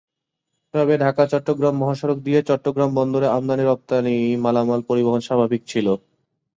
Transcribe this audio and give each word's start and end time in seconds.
তবে 0.73 0.93
ঢাকা-চট্টগ্রাম 0.99 1.75
মহাসড়ক 1.79 2.17
দিয়ে 2.23 2.39
চট্টগ্রাম 2.49 2.89
বন্দরে 2.97 3.27
আমদানি-রপ্তানি 3.31 4.15
মালামাল 4.43 4.81
পরিবহন 4.89 5.21
স্বাভাবিক 5.27 5.61
ছিল। 5.67 5.87